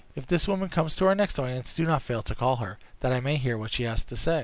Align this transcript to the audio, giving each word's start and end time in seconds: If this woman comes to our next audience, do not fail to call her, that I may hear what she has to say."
If 0.15 0.25
this 0.25 0.47
woman 0.47 0.69
comes 0.69 0.95
to 0.95 1.05
our 1.05 1.13
next 1.13 1.37
audience, 1.37 1.73
do 1.73 1.85
not 1.85 2.01
fail 2.01 2.23
to 2.23 2.33
call 2.33 2.55
her, 2.55 2.79
that 3.01 3.11
I 3.13 3.19
may 3.19 3.35
hear 3.35 3.55
what 3.55 3.71
she 3.71 3.83
has 3.83 4.03
to 4.05 4.17
say." 4.17 4.39